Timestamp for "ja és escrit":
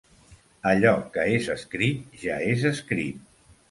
2.27-3.27